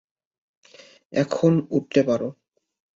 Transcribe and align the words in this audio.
এখন 1.13 1.51
উঠতে 1.71 2.01
পার। 2.03 2.21